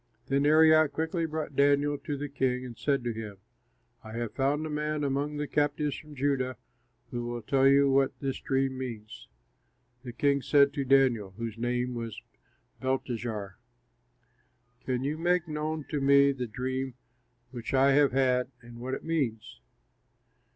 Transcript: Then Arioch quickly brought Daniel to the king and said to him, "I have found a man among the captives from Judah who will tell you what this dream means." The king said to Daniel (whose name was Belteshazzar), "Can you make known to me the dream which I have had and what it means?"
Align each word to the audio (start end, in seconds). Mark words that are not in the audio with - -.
Then 0.25 0.47
Arioch 0.47 0.93
quickly 0.93 1.27
brought 1.27 1.55
Daniel 1.55 1.95
to 1.95 2.17
the 2.17 2.27
king 2.27 2.65
and 2.65 2.75
said 2.75 3.03
to 3.03 3.13
him, 3.13 3.37
"I 4.03 4.13
have 4.13 4.33
found 4.33 4.65
a 4.65 4.69
man 4.71 5.03
among 5.03 5.37
the 5.37 5.45
captives 5.47 5.95
from 5.95 6.15
Judah 6.15 6.57
who 7.11 7.27
will 7.27 7.43
tell 7.43 7.67
you 7.67 7.87
what 7.91 8.19
this 8.19 8.39
dream 8.39 8.79
means." 8.79 9.27
The 10.03 10.11
king 10.11 10.41
said 10.41 10.73
to 10.73 10.85
Daniel 10.85 11.33
(whose 11.37 11.55
name 11.55 11.93
was 11.93 12.19
Belteshazzar), 12.79 13.59
"Can 14.87 15.03
you 15.03 15.19
make 15.19 15.47
known 15.47 15.85
to 15.91 16.01
me 16.01 16.31
the 16.31 16.47
dream 16.47 16.95
which 17.51 17.71
I 17.75 17.91
have 17.91 18.11
had 18.11 18.49
and 18.63 18.79
what 18.79 18.95
it 18.95 19.03
means?" 19.03 19.61